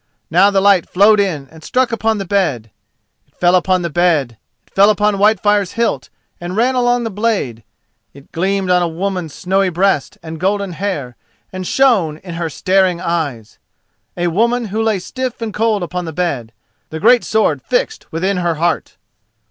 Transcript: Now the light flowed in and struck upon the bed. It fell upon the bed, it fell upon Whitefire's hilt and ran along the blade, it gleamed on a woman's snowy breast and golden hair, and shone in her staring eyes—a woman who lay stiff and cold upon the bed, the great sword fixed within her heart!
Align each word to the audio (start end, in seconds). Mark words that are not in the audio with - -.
Now 0.31 0.49
the 0.49 0.61
light 0.61 0.89
flowed 0.89 1.19
in 1.19 1.47
and 1.51 1.63
struck 1.63 1.91
upon 1.91 2.17
the 2.17 2.25
bed. 2.25 2.71
It 3.27 3.35
fell 3.35 3.53
upon 3.53 3.83
the 3.83 3.89
bed, 3.91 4.35
it 4.65 4.73
fell 4.73 4.89
upon 4.89 5.19
Whitefire's 5.19 5.73
hilt 5.73 6.09
and 6.39 6.57
ran 6.57 6.73
along 6.73 7.03
the 7.03 7.11
blade, 7.11 7.61
it 8.11 8.31
gleamed 8.31 8.71
on 8.71 8.81
a 8.81 8.87
woman's 8.87 9.31
snowy 9.31 9.69
breast 9.69 10.17
and 10.23 10.39
golden 10.39 10.71
hair, 10.71 11.15
and 11.53 11.67
shone 11.67 12.17
in 12.17 12.33
her 12.33 12.49
staring 12.49 12.99
eyes—a 12.99 14.25
woman 14.29 14.69
who 14.73 14.81
lay 14.81 14.97
stiff 14.97 15.39
and 15.39 15.53
cold 15.53 15.83
upon 15.83 16.05
the 16.05 16.13
bed, 16.13 16.51
the 16.89 16.99
great 16.99 17.23
sword 17.23 17.61
fixed 17.61 18.11
within 18.11 18.37
her 18.37 18.55
heart! 18.55 18.97